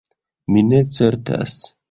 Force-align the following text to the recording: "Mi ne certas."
"Mi 0.55 0.63
ne 0.71 0.81
certas." 0.99 1.59